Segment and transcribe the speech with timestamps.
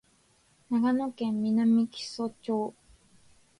[0.71, 2.73] 長野県南木曽町